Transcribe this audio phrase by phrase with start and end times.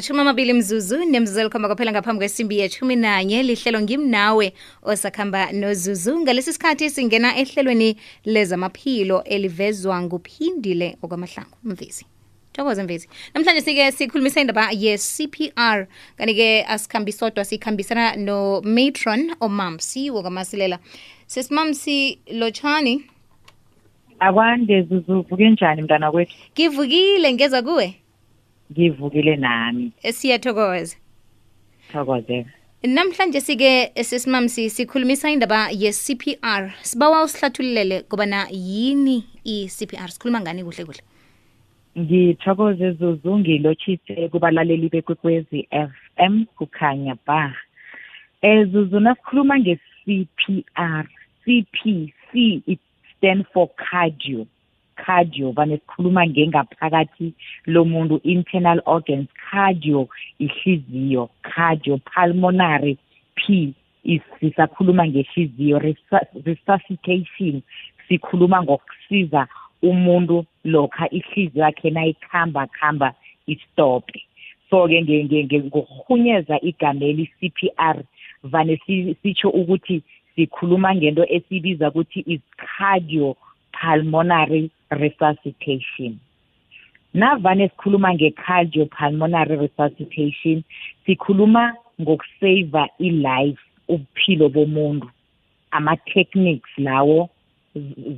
[0.00, 3.42] shumi amabili mzuzu nemzuzu kwaphela ngaphambi kwesimbi yeshumi nanye.
[3.42, 6.20] Lihlelo ngimnawe osakhamba nozuzu.
[6.20, 12.06] Ngalesi sikhathi singena ehlelweni lezamaphilo elivezwa nguphindile okwamahlangu mvezi.
[12.52, 13.08] Thokoze mvezi.
[13.34, 15.86] Namhlanje sike sikhulumisa indaba ye-cpr
[16.16, 20.78] kanti-ke asikhambi sodwa sikhambisana no-matron omamsi wokwamasilela.
[21.26, 23.04] Sesimamsi lotshani?
[24.20, 26.34] Akwande zuzu uvuke njani mntana kwethu?
[26.52, 28.01] Ngivukile ngeza kuwe?
[28.72, 29.92] Ngivukile nami.
[30.02, 30.96] Siyathokoza.
[31.92, 32.50] Thokozeka
[32.84, 41.02] namhlanje sike sesimamsi sikhulumisa indaba ye-cpr sibawa usihlathululele kobana yini i-cpr sikhuluma ngani kuhle kuhle?
[41.98, 47.54] Ngithokoze zuzu ngilotshise kubalaleli bekwekwezi FM kukhanya ba.
[48.42, 51.06] Eh zuzu nasikhuluma nge-CPR
[51.44, 52.80] CP C it
[53.16, 54.46] stand for cardio.
[54.96, 57.32] Cardio vane sikhuluma ngengaphakathi
[57.66, 62.98] lomuntu internal organs cardio ihliziyo cardio pulmonary
[63.34, 65.78] P is sisakhuluma ngehliziyo
[66.44, 67.62] resuscitation
[68.08, 69.46] sikhuluma ngokusiza
[69.82, 73.14] umuntu lokha ihliziyo yakhe nayikhamba khamba
[73.46, 74.22] istophe
[74.70, 78.02] so ke ngokuhunyeza igameli CPR
[78.42, 78.80] vane
[79.22, 80.02] sitsho ukuthi
[80.36, 83.36] sikhuluma ngento esibiza ukuthi is cardio
[83.72, 86.20] pulmonary resuscitation.
[87.14, 90.64] Navane sikhuluma nge-cardio pulmonary resuscitation
[91.06, 95.08] sikhuluma ngokusava i-life ubuphilo bomuntu.
[95.70, 97.28] Ama-techniques lawo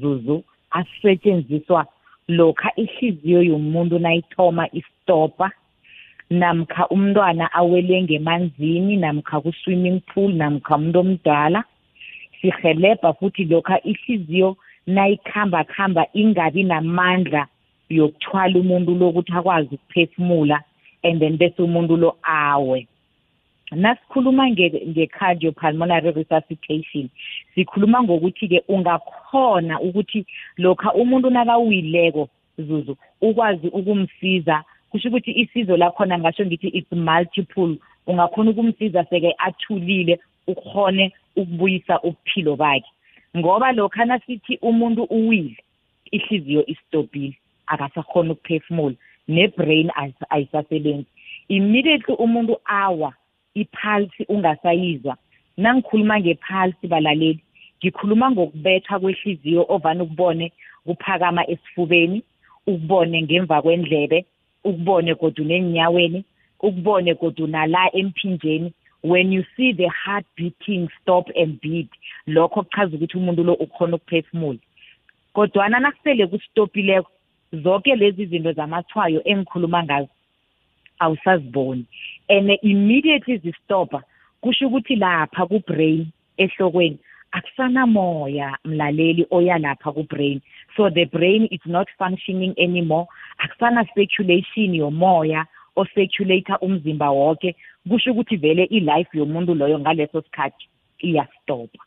[0.00, 1.86] zuzu asetshenziswa
[2.28, 5.50] lokha ihliziyo yomuntu nayithoma istopa
[6.30, 11.64] namkha umntwana awele ngemanzini namkha ku-swimming pool namkha umuntu omdala.
[12.40, 17.46] Sihelebha futhi lokha ihliziyo nayikhamba khamba ingabi namandla
[17.88, 20.60] yokuthwala umuntu lokuthi akwazi ukuphefumula
[21.02, 22.86] and then bese umuntu lo awe.
[23.72, 27.08] Nasikhuluma nge-cardio pulmonary resuscitation
[27.54, 30.26] sikhuluma ngokuthi-ke ungakhona ukuthi
[30.58, 32.28] lokha umuntu nakawileko
[32.58, 40.20] zuzu ukwazi ukumsiza kusho ukuthi isizo lakhona ngasho ngithi it's multiple ungakhona ukumsiza seke athulile
[40.46, 42.93] ukhone ukubuyisa ubuphilo bakhe.
[43.36, 45.56] Ngoba lokha nasithi umuntu uwile
[46.10, 47.36] ihliziyo istopile
[47.66, 48.96] akasakhona ukuphefumula
[49.28, 49.90] ne-brain
[50.30, 51.06] ayisasebenzi.
[51.48, 53.12] Immediately umuntu awa
[53.54, 55.16] ipulse ungasayizwa.
[55.56, 57.40] Nangikhuluma ngepulse balaleli
[57.78, 60.52] ngikhuluma ngokubethwa kwehliziyo ovane ukubone
[60.86, 62.22] kuphakama esifubeni
[62.66, 64.24] ukubone ngemva kwendlebe
[64.64, 66.24] ukubone godu nenyaweni
[66.60, 68.72] ukubone godu nala emphinjeni
[69.04, 71.90] when you see the heart beating stop and beat.
[72.26, 74.58] Lokho kuchaza ukuthi umuntu lo ukhona ukuphefumula.
[75.34, 77.10] Kodwana nakusele kusitopileko
[77.52, 80.08] zonke lezi zinto zamathwayo engikhuluma ngazo
[80.98, 81.84] awusaziboni.
[82.28, 84.02] And immediately zistopa
[84.40, 86.06] kusho ukuthi lapha ku-brain
[86.38, 86.98] ehlokweni
[87.32, 90.40] akusanamoya mlaleli oya lapha ku-brain.
[90.76, 93.06] So the brain is not functioning anymore.
[93.38, 97.54] Akusana circulation yomoya ocirculator umzimba wonke
[97.88, 100.68] kusho ukuthi vele i-life yomuntu loyo ngaleso sikhathi
[100.98, 101.78] iyastopa.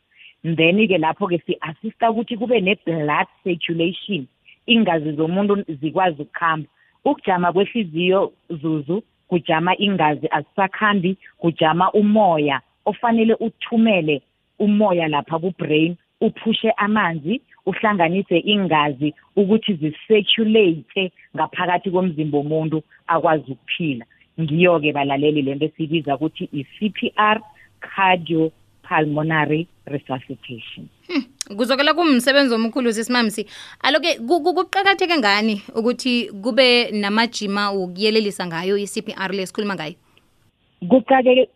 [0.44, 4.26] Then-ke lapho-ke si-assista ukuthi kube ne-blood circulation
[4.66, 6.68] ingazi zomuntu zikwazi ukuhamba.
[7.04, 14.22] Ukujama kwehliziyo zuzu kujama ingazi azisakhambi kujama umoya ofanele uthumele
[14.58, 24.06] umoya lapha ku-brain uphushe amanzi uhlanganise ingazi ukuthi zicirculate ngaphakathi komzimba womuntu akwazi ukuphila.
[24.40, 27.40] Ngiyo-ke balaleli lento esibiza ukuthi i-CPR
[27.80, 28.52] cardio
[28.88, 31.56] pulmonary resuscitation hmm.
[31.56, 33.46] kuzokela kumsebenzi omkhulu sesimamsi
[33.80, 39.94] aloke kuqakatheke ngani ukuthi kube namajima wokuyelelisa ngayo i-CPR le sikhuluma ngayo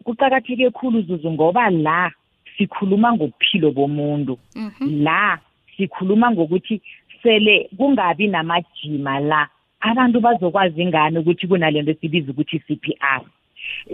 [0.04, 2.10] kuqakatheke khulu zuzu ngoba la
[2.58, 5.02] sikhuluma ngobuphilo bomuntu mm -hmm.
[5.02, 5.38] la
[5.76, 6.82] sikhuluma ngokuthi
[7.22, 9.48] sele kungabi namajima la
[9.82, 13.22] abantu bazokwazi ngani ukuthi kunalento esibiza ukuthi CPR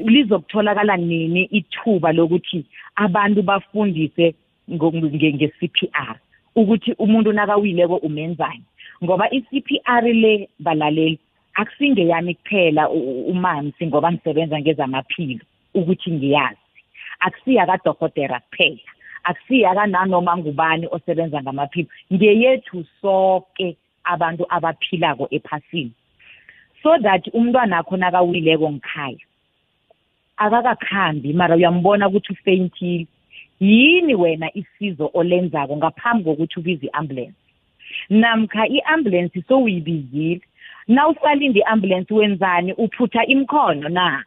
[0.04, 2.64] lizokutholakala nini ithuba lokuthi
[2.96, 4.35] abantu bafundise
[4.70, 6.17] nge-CPR
[6.56, 8.64] ukuthi umuntu nakawileko umenzani?
[9.05, 11.19] Ngoba i-CPR le balaleli
[11.55, 15.44] akusingeyami kuphela umansi ngoba ngisebenza ngezamaphilo
[15.75, 16.69] ukuthi ngiyazi.
[17.20, 18.90] Akusiya kadokotela kuphela
[19.25, 21.88] akusiya kananoma ngubani osebenza ngamaphilo.
[22.12, 23.76] Ngeyethu sonke
[24.12, 25.93] abantu abaphilako ephasini.
[26.82, 29.25] So that umntwana akho nakawileko ngikhaya
[30.37, 31.32] akakakhambi.
[31.32, 33.06] Mara uyambona ukuthi ufeyintile
[33.60, 37.38] yini wena isizo olenzako ngaphambi kokuthi ubize i-ambulance
[38.10, 40.40] namkha i-ambulance sowuyibizile
[40.88, 42.72] na usalinde i-ambulance wenzani?
[42.72, 44.25] Uphutha imkhono na?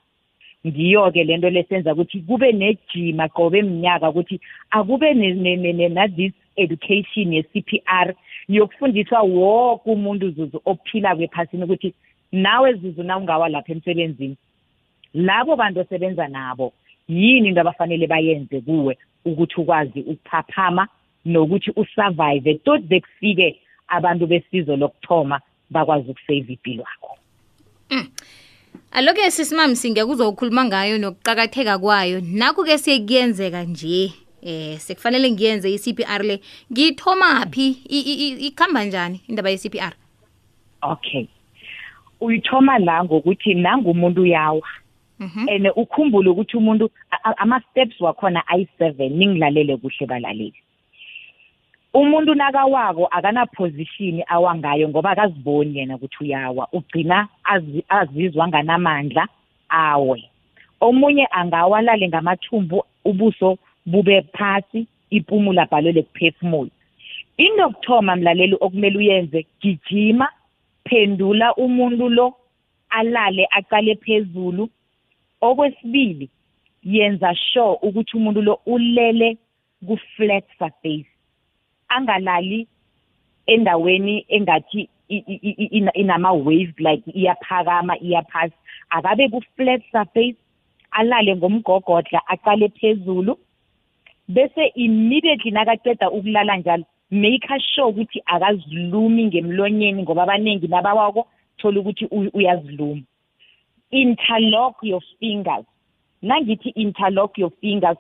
[0.68, 4.40] Ngiyo-ke lento lesenza ukuthi kube nejima qobe eminyaka ukuthi
[4.72, 8.14] akube na-this education ye-CPR
[8.52, 11.94] yokufundiswa wonke umuntu zuzu ophila kwephasini ukuthi
[12.32, 14.38] nawe zuzu na ungawa lapha emsebenzini
[15.14, 16.74] labo bantu osebenza nabo
[17.08, 20.88] yini into abafanele bayenze kuwe ukuthi ukwazi ukuphaphama
[21.26, 27.18] nokuthi usurvive tot bekufike abantu besizo lokuthoma bakwazi ukusave impilo yakho?
[27.90, 28.08] Mm.
[28.92, 32.22] aloke sisimami singekuzokhuluma ngayo nokuqakatheka kwayo.
[32.22, 34.14] Nakho-ke siyekuyenzeka nje.
[34.42, 36.42] Eh sekufanele ngiyenze i-CPR le.
[36.72, 37.68] Ngithoma phi?
[38.48, 39.94] Ikhamba njani indaba ye-CPR
[40.82, 41.28] okay.
[42.22, 44.68] Uyithoma la ngokuthi nangumuntu uyawa.
[45.20, 45.50] Mhm.
[45.50, 46.90] and ukhumbule ukuthi umuntu
[47.38, 50.54] ama-steps wakhona ayi-7 ningilalele kuhle balaleli.
[51.94, 56.68] Umuntu nakawako akanaposition awangayo ngoba akaziboni yena ukuthi uyawa.
[56.74, 57.28] Ugcina
[57.90, 59.28] azizwa nganamandla
[59.70, 60.24] awe.
[60.80, 66.72] Omunye angawalale ngamathumbu ubuso bube phasi ipumula bhalelwe kuphefumula
[67.38, 70.28] into yokuthoma mlaleli okumele uyenze gijima
[70.86, 72.34] phendula umuntu lo
[72.90, 74.70] alale aqale phezulu.
[75.42, 76.30] Okwesibili
[76.84, 79.38] yenza sure ukuthi umuntu lo ulele
[79.88, 81.10] ku-flat surface
[81.90, 82.68] angalali
[83.48, 84.90] endaweni engathi
[85.94, 88.54] inama-wave like iyaphakama iyaphasi.
[88.90, 90.38] Akabe ku-flat surface
[90.92, 93.38] alale ngomgogodla aqale phezulu.
[94.28, 101.28] Bese immediately nakaceda ukulala njalo make sure ukuthi akazilumi ngemlonyeni ngoba abaningi nabawako
[101.58, 103.02] thola ukuthi uyaziluma.
[103.92, 105.66] Interlock your fingers.
[106.24, 107.98] Nangithi interlock your fingers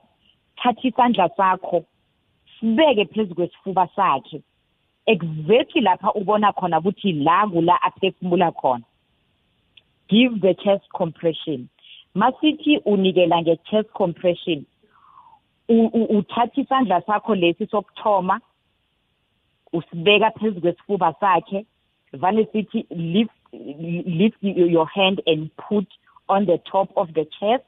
[0.56, 1.86] thatha isandla sakho
[2.60, 4.42] sibeke phezu kwesifuba sakhe.
[5.06, 8.84] Exactly lapha ubona khona ukuthi la kula aphefumula khona.
[10.10, 11.70] Give the chest compression.
[12.16, 14.66] Masithi unikela nge-chest compression
[16.10, 18.42] uthatha isandla sakho lesi sokuthoma
[19.74, 21.66] usibeka phezu kwesifuba sakhe
[22.14, 23.32] vane sithi lift
[24.06, 25.88] lift your hand and put
[26.30, 27.64] on the top of the chest.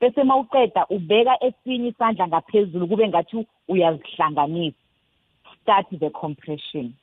[0.00, 4.76] Bese mawuqeda ubeka esinye isandla ngaphezulu kube ngathi uyazihlanganisa.
[5.62, 6.94] Start the compression.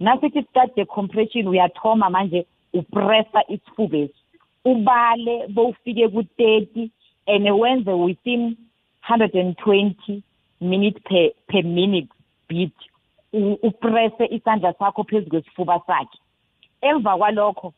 [0.00, 4.14] Nasithi start the compression uyathoma manje upressa isifubesi
[4.64, 6.90] ubale bowufike ku-thirty
[7.26, 8.56] and wenze within
[9.08, 10.22] 120
[10.60, 12.08] minutes per, per minute
[12.48, 12.72] beat
[13.62, 16.18] upresse isandla sakho phezu kwesifuba sakhe.
[16.80, 17.72] Emva kwalokho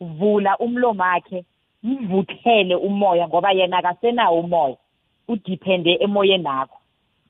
[0.00, 1.44] vula umlomo wakhe
[1.82, 4.76] mvuthele umoya ngoba yena akasenawo umoya.
[5.28, 6.78] Udiphende emoyeni akho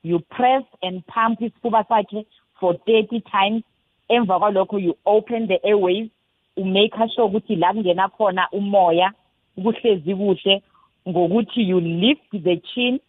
[0.03, 2.25] you press and pump isifuba sakhe
[2.59, 3.63] for 30 times.
[4.09, 6.09] Emva kwalokho you open the airways.
[6.57, 9.13] Umake sure ukuthi la kungena khona umoya
[9.55, 10.61] kuhlezi kuhle
[11.07, 12.99] ngokuthi you lift the chin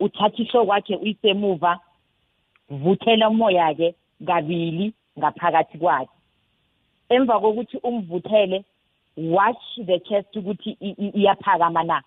[0.00, 1.80] uthatha ihloko uyisemuva
[2.70, 3.94] vuthela umoya-ke
[4.26, 6.10] kabili ngaphakathi kwakhe.
[7.08, 8.64] Emva kokuthi umvuthele
[9.16, 10.76] watch the chest ukuthi
[11.14, 12.02] iyaphakama na?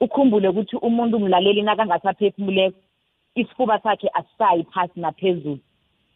[0.00, 2.78] Ukhumbule ukuthi umuntu umlaleli nakangasaphefumuleko
[3.34, 5.58] isifuba sakhe asisayi phasi naphezulu.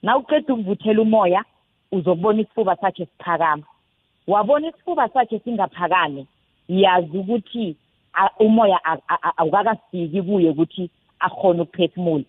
[0.02, 1.44] Na uqeda ukuvuthela umoya
[1.92, 3.62] uzokubona isifuba sakhe siphakama.
[4.26, 6.26] Wabona isifuba sakhe singaphakami
[6.69, 7.76] yazi ukuthi
[8.38, 8.80] umoya
[9.36, 12.25] awukakafiki kuye ukuthi akhona ukuphefumula.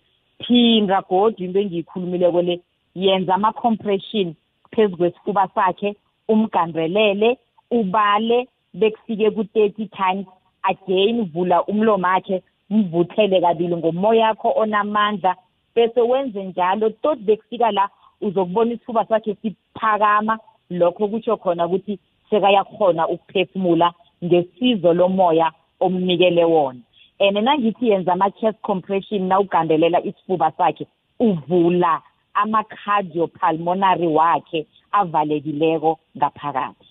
[0.46, 2.60] Phinda godu into engiyikhulumileko le
[2.94, 4.34] yenza ama-compression
[4.70, 5.96] phezu kwesifuba sakhe
[6.28, 7.38] umgandelele
[7.70, 10.26] ubale bekufike ku-thirty times
[10.62, 15.36] again vula umlomo wakhe mvuthele kabili ngomoya wakho onamandla
[15.74, 17.88] bese wenze njalo tot bekufika la
[18.20, 20.38] uzokubona isifuba sakhe siphakama.
[20.70, 21.98] Lokho kutsho khona ukuthi
[22.30, 23.92] sekayakhona ukuphefumula
[24.24, 26.80] ngesizo lomoya omnikele wona.
[27.20, 30.86] And nangithi yenza ama-chest compression nawugandelela isifuba sakhe
[31.20, 32.02] uvula
[32.34, 36.86] ama-cardiopulmonary wakhe avalekileko ngaphakathi.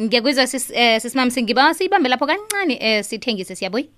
[0.00, 0.44] Ngiyakuzwa
[0.74, 3.88] eh, sisimami singiba siyibambe lapho kancane um sithengise siyabuyi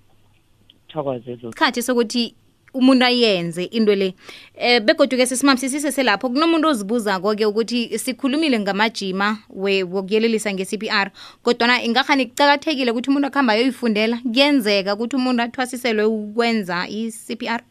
[0.87, 2.35] thokoze isikhathi sokuthi
[2.73, 4.13] umuntu ayenze into le.
[4.55, 11.11] Eh begoduke sesimami sisiseselapho kunomuntu ozibuzako-ke ukuthi sikhulumile ngamajima wokuyelelisa nge-CPR
[11.43, 17.61] kodwana ingakhani kucakathekile ukuthi umuntu akuhamba ayoyifundela kuyenzeka ukuthi umuntu athwasiselwe ukwenza i-CPR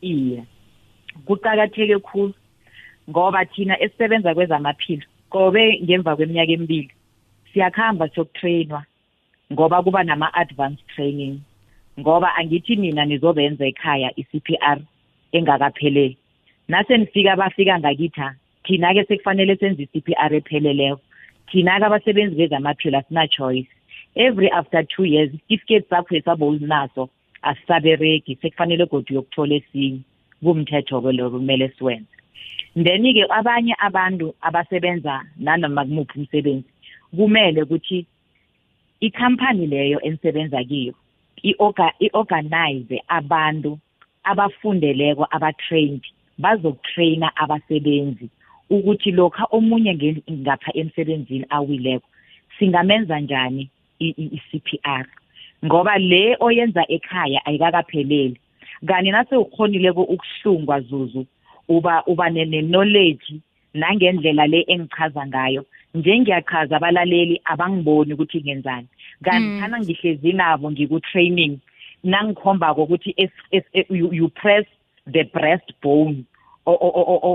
[0.00, 0.44] iye
[1.26, 2.34] kucakatheke khulu
[3.10, 6.90] ngoba thina esisebenza kwezamaphilo kobe ngemva kweminyaka emibili
[7.52, 8.84] siyakuhamba siyokutrainwa
[9.52, 11.40] ngoba kuba nama-advanced training.
[12.00, 14.78] Ngoba angithi nina nizobenza ekhaya i-CPR
[15.32, 16.16] engakapheleli.
[16.68, 18.34] Nase nifika bafika ngakitha
[18.64, 21.00] thina-ke sekufanele senze i-CPR epheleleko.
[21.50, 23.68] Thina-ke abasebenzi bezamaphilo asina choice.
[24.16, 27.08] Every after two years isitifiketi sakho esabo unaso
[27.42, 30.00] asisabereki sekufanele kodwa uyokuthola esinye
[30.42, 32.16] kumthetho-ke lokho kumele siwenze.
[32.74, 36.68] Then-ke abanye abantu abasebenza nanoma kumuphi umsebenzi
[37.16, 38.06] kumele ukuthi
[39.00, 40.94] ikhampani leyo enisebenza kiyo
[42.00, 43.78] i-organize abantu
[44.24, 46.02] abafundeleko aba-trained
[46.38, 48.28] bazokutraina abasebenzi
[48.70, 49.92] ukuthi lokha omunye
[50.30, 52.08] ngapha emsebenzini awileko
[52.58, 55.06] singamenza njani i-CPR
[55.64, 58.36] ngoba le oyenza ekhaya ayikakapheleli.
[58.86, 61.26] Kanti nase ukhonileko ukuhlungwa zuzu
[61.68, 63.34] uba uba ne-knowledge
[63.74, 68.88] nangendlela le engichaza ngayo njengiyachaza abalaleli abangiboni ukuthi ngenzani.
[69.24, 71.58] Kanti thana ngihlezi nabo ngiku-training
[72.04, 73.14] nangikhombako ukuthi
[73.90, 74.66] you press
[75.06, 76.24] the breast bone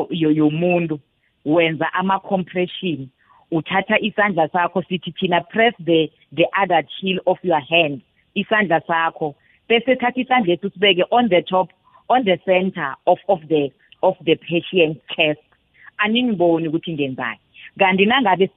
[0.10, 1.00] yomuntu
[1.46, 3.08] wenza ama-compression
[3.52, 8.02] uthatha isandla sakho sithi thina press the the other heel of your hand
[8.36, 9.36] isandla sakho.
[9.70, 11.70] Bese thatha isandla ethu sibeke on the top
[12.10, 13.72] on the center of of the
[14.02, 15.42] of the patient chest.
[15.98, 17.40] Aningiboni ukuthi ngenzani.
[17.80, 18.50] Kanti nangabe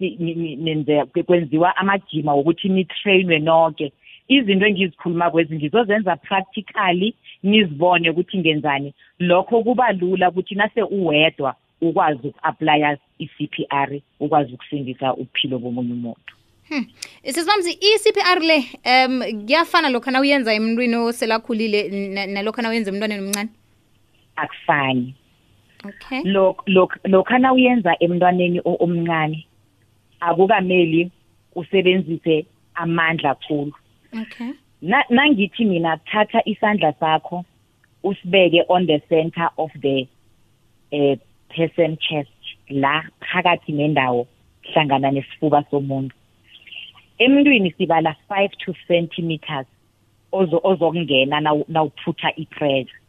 [0.59, 3.93] nenze kwenziwa amajima wokuthi nitrainwe nonke
[4.29, 8.95] izinto engizikhuluma kwezi ngizozenza practically nizibone ukuthi ngenzani.
[9.19, 16.35] Lokho kuba lula ukuthi nase uwedwa ukwazi uku-aplya i-CPR ukwazi ukusindisa uphilo bomunye umuntu.
[16.69, 16.87] Hmm.
[17.25, 21.89] Sisibamzi i-CPR le um kuyafana lokho na uyenza emntwini oselakhulile
[22.27, 23.51] nalokho na uyenza emntwaneni omncane?
[24.37, 25.15] Akufani.
[25.85, 26.23] Okay.
[27.05, 29.47] Lokho na uyenza emntwaneni omncane
[30.21, 31.11] akukameli
[31.55, 33.73] usebenzise amandla kakhulu
[34.23, 34.53] okay.
[35.11, 37.45] Nangithi mina thatha isandla sakho
[38.03, 40.09] usibeke on the center of the
[40.93, 41.17] eh
[41.49, 42.31] person chest
[42.69, 44.27] la phakathi nendawo
[44.63, 46.15] hlangana nesifuba somuntu.
[47.19, 49.67] Emntwini sibala 5 to centimeters
[50.33, 53.01] ozo ozokungena nawuphutha ipressure.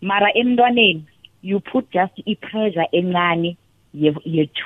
[0.00, 1.04] Mara emntwaneni
[1.46, 3.56] you put just ipressure encane
[3.94, 4.10] ye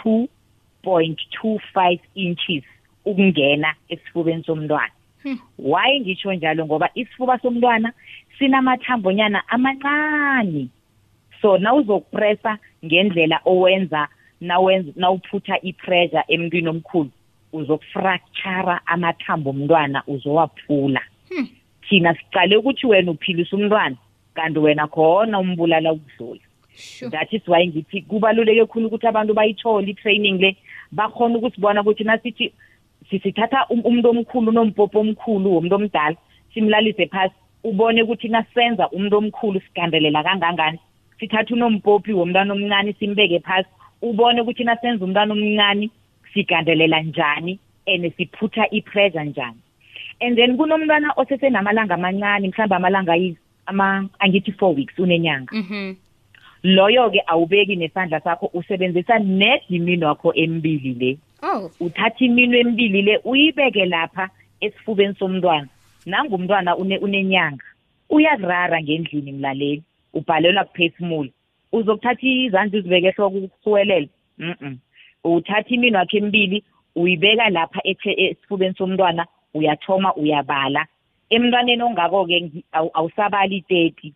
[0.05, 2.65] 2.25 inches
[3.05, 4.93] ukungena esifubeni somntwana.
[5.59, 6.67] Why ngisho njalo?
[6.67, 7.93] Ngoba isifuba somntwana
[8.39, 10.69] sinamathambonyana amancane.
[11.43, 14.09] So nawuzokupressa ngendlela owenza
[14.41, 17.11] nawenza nawuphutha ipressure emntwini omkhulu
[17.53, 21.01] uzokufractura amathambo omntwana uzowaphula.
[21.89, 23.97] Thina sicale ukuthi wena uphilisa umntwana
[24.35, 26.41] kanti wena khona umbulala ukudlula
[27.11, 30.57] that is why ngithi kubaluleke khulu ukuthi abantu bayithole i-training le.
[30.93, 32.53] Bakhona ukusibona ukuthi nasithi
[33.11, 36.17] sisithatha umuntu omkhulu nompopo omkhulu womuntu omdala
[36.55, 37.35] simlalise phasi
[37.65, 40.79] ubone ukuthi nasenza umuntu omkhulu sigandelela kangangani.
[41.19, 43.69] Sithatha unompopi womntwana omncane simbeke phasi
[44.03, 45.91] ubone ukuthi nasenza umntwana omncane
[46.33, 49.61] sigandelela njani and siphutha ipressure njani.
[50.21, 53.15] And then kunomntwana osesenamalanga amancane mhlawumbe amalanga
[53.67, 55.53] ama angithi four weeks unenyanga
[56.65, 61.19] mhm loyo-ke awubeki nesandla sakho usebenzisa net imino wakho emibili le.
[61.43, 61.71] Oh.
[61.81, 65.69] Uthatha imino emibili le uyibeke lapha esifubeni somntwana.
[66.07, 67.65] Nangumntwana une, unenyanga
[68.11, 69.83] uyakurara ngendlini mlaleli
[70.15, 71.31] ubhalelwa kuphefumula
[71.73, 74.79] uzokuthatha izandla uzibeke ehloko ukusuwelela mm
[75.25, 76.65] uthatha imino wakho emibili
[76.97, 80.87] uyibeka lapha esifubeni somntwana uyathoma uyabala.
[81.31, 84.13] Emntwaneni ongako-ke awusabali i-thirty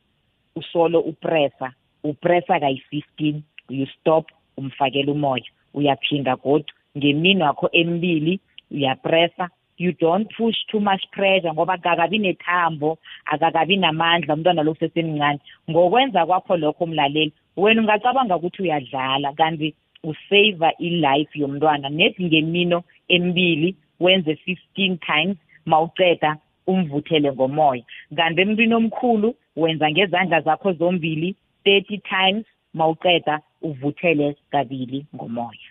[0.57, 1.73] usolo upressa.
[2.04, 5.44] Upressa kayi-fifteen you stop umfakela umoya.
[5.75, 9.49] Uyaphinda kodwa ngemino wakho emibili uyapressa.
[9.76, 15.38] You don't push too much pressure ngoba akakabi nethambo akakabi namandla umntwana lo sesemncane
[15.70, 21.88] ngokwenza kwakho lokho mlaleli wena ungacabanga ukuthi uyadlala kanti usave i-life yomntwana.
[21.88, 24.38] Net ngemino emibili wenze
[24.76, 27.82] 15 times mawuceda umvuthele ngomoya.
[28.16, 35.68] Kanti emntwini omkhulu wenza ngezandla zakho zombili 30 times mawuceda uvuthele kabili ngomoya.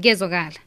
[0.00, 0.60] Kezwakala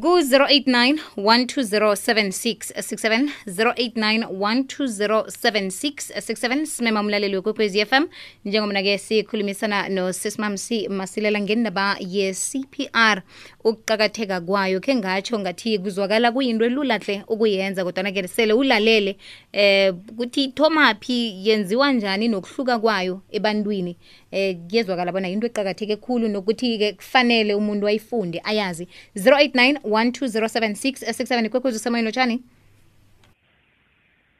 [0.00, 8.04] ku-089 1207667 089 1207667 simema umlaleli wekwekwezi fm
[8.44, 13.22] njengomna-ke sikhulumisana nosesimamsi masilela ngendaba ye-cpr
[13.64, 19.16] ukuqakatheka kwayo khe ngatsho ngathi kuzwakala kuyinto elula hle ukuyenza kodwana-ke sele ulalele
[19.52, 23.96] eh kuthi thomaphi yenziwa njani nokuhluka kwayo ebantwini
[24.32, 28.88] eh kuyezwakala bona yinto eqakatheke khulu nokuthi-ke kufanele umuntu ayifunde ayazi.
[29.16, 32.42] 089 1207667 ikwekwezi usemoyeni lotshani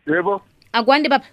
[0.06, 0.42] yebo.
[0.72, 1.24] Akwande baba.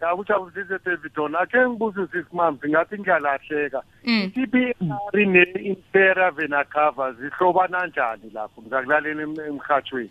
[0.00, 3.82] Yakujabulise davidon akhe ngibuze sisimamzi ngathi ngiyalahleka.
[4.04, 4.30] Mm.
[4.36, 8.62] i-cpr ne-impera venacava zihlobana njani lapho?
[8.62, 10.10] Ngizakulalela em- emhathweni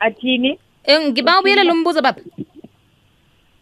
[0.00, 0.58] athini?
[0.84, 2.20] Eh, ngiba ubuyela lo mbuzo baba.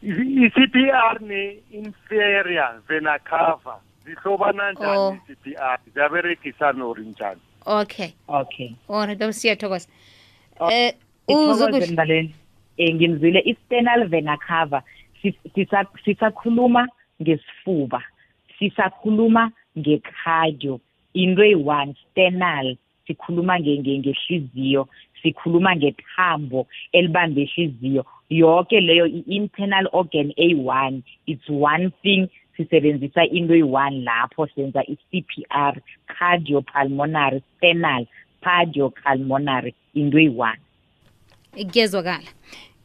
[0.03, 3.77] i-CPR ne-inferior vena cover.
[4.05, 4.73] Zihlobana Oh.
[4.73, 7.41] njani i-CPR ziyaberegisa nori njani?
[7.67, 8.09] Okay.
[8.29, 8.71] Okay.
[8.89, 9.89] Alright baba siyathokoza
[10.61, 10.95] Oh, eh
[11.29, 12.35] Ithokoze uzukuhle mlaleli
[12.77, 14.83] eh ngimzwile i-sternal vena cover.
[15.23, 16.89] Sis- sisa- sisakhuluma
[17.23, 18.03] ngesifuba.
[18.59, 20.81] Sisakhuluma ngecardio.
[21.15, 22.77] Into eyi-one sternal.
[23.07, 24.89] Sikhuluma nge- nge- ngehliziyo.
[25.23, 28.05] Sikhuluma ngethambo elibambe ihliziyo.
[28.31, 31.03] Yonke leyo i-internal organ eyi-one.
[31.27, 35.75] It's one thing sisebenzisa into eyi-one lapho senza i-c p r
[36.07, 38.07] cardiopulmonary sternal
[38.43, 40.59] cardiopulmonary into eyi-one.
[41.73, 42.29] Kuyezwakala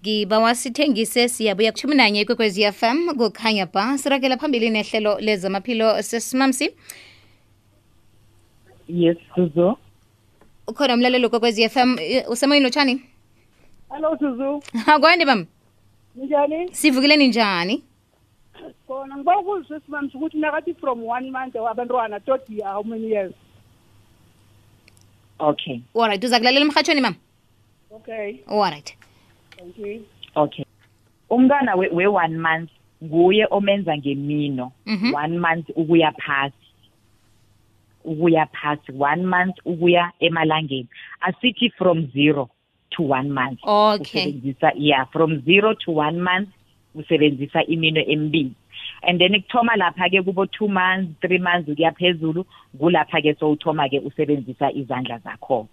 [0.01, 6.70] ngiba wasithengise siyabuya kuthumi nanye ikwekwezi fm kukhanya ba sirakela phambili nehlelo lezamaphilo sesimamsi.
[8.88, 9.77] Yes zuzo
[10.67, 13.01] ukhona umlalelo kwekwez fm m usemoyini lotshani
[13.89, 14.62] Hello Suzu,
[14.94, 15.46] akwande bam?
[16.15, 16.75] Njani?
[16.75, 17.84] sivukileni njani
[18.88, 23.34] Khona ngiba ukuzwe simamisa ukuthi nakathi from one month abantwana tot how many years?
[25.39, 25.79] okay.
[25.96, 27.15] Alright uza kulalela emhatshweni mam?
[27.91, 28.98] Okay, alright
[29.58, 30.06] thank you.
[30.36, 30.65] okay.
[31.29, 32.70] Umntwana we- we-one month
[33.03, 34.72] nguye omenza ngemino.
[34.86, 35.13] Mhm.
[35.13, 36.56] one month ukuya phasi.
[38.03, 38.91] Ukuya phasi.
[39.00, 40.88] One month ukuya emalangeni.
[41.22, 42.50] Asithi from zero.
[42.91, 43.60] To one month.
[43.63, 44.32] Okay.
[44.32, 46.50] Usebenzisa yeah from zero to one month
[46.96, 48.53] usebenzisa imino emibili.
[49.03, 52.46] And then kuthoma lapha-ke kubo two months three months ukuya phezulu
[52.79, 55.67] kulapha-ke sowuthoma-ke usebenzisa izandla zakho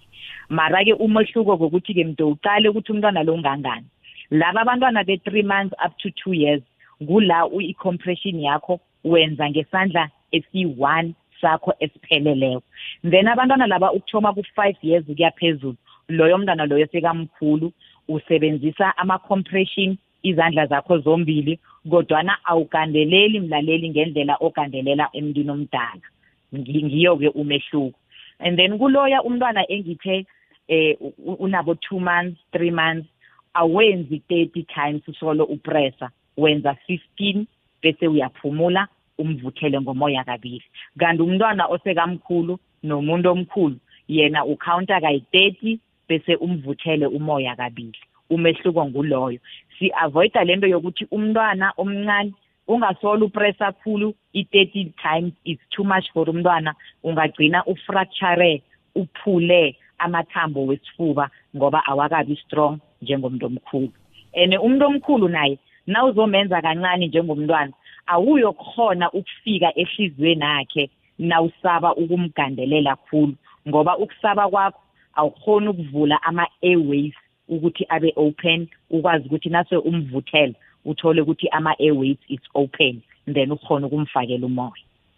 [0.49, 3.87] mara-ke umehluko kokuthi-ke mntu uqale ukuthi umntwana lo ungangani.
[4.31, 6.63] Laba abantwana be-three months up to two years
[7.01, 12.63] kula u- i-compression yakho wenza ngesandla esi-one sakho esipheleleko.
[13.03, 15.77] Then abantwana laba ukuthoma ku-five years ukuya phezulu
[16.09, 17.73] loyo mntwana loyo sekamkhulu
[18.09, 21.59] usebenzisa ama-compression izandla zakho zombili
[21.91, 26.07] kodwana awugandeleli mlaleli ngendlela ogandelela emntwini omdala.
[26.55, 27.99] Ngi- ngiyo-ke umehluko.
[28.41, 30.27] And then kuloya umntwana engithe
[30.69, 33.09] eh unabo two months three months
[33.55, 37.47] awenzi thirty times solo upressa wenza fifteen
[37.83, 38.89] bese uyaphumula
[39.19, 40.65] umvuthele ngomoya kabili.
[40.99, 43.77] Kanti umntwana osekamkhulu nomuntu omkhulu
[44.09, 47.99] yena ukhawunta kayi-thirty bese umvuthele umoya kabili
[48.31, 49.39] umehluko nguloyo.
[49.79, 52.33] Si-avoida lento yokuthi umntwana omncane
[52.69, 58.63] ungasolo upressa kakhulu i-thirty times is too much for umntwana ungagcina ufracture
[58.95, 63.93] uphule amathambo wesifuba ngoba awakabi strong njengomuntu omkhulu.
[64.35, 67.73] And umuntu omkhulu naye nawuzomenza kancane njengomntwana
[68.07, 73.35] awuyokhona ukufika ehliziyweni yakhe nawusaba ukumgandelela khulu
[73.69, 74.84] ngoba ukusaba kwakho
[75.17, 77.15] awukhoni ukuvula ama-airways
[77.49, 83.01] ukuthi abe open ukwazi ukuthi nase umvuthela uthole ukuthi ama-airways is open
[83.33, 84.73] then ukhona ukumfakela umoya.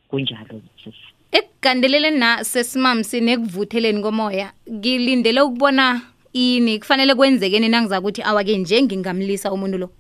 [0.08, 0.96] Kunjalo sisi
[1.32, 6.00] ekugandeleleni na sesimamsi nekuvutheleni komoya ngilindele ukubona
[6.32, 6.78] ini?
[6.78, 9.90] Kufanele kwenzekeni nangiza ukuthi awake nje ngingamlisa umuntu lo?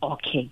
[0.00, 0.48] Okay.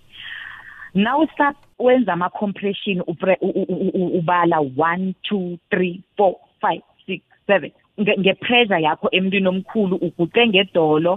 [0.95, 6.81] Now start wenza ama-compression upre- u- u- u- u- ubala one two three four five
[7.05, 7.71] six seven.
[7.71, 11.13] Nge- nge-pressure yakho emntwini omkhulu uguqe ngedolo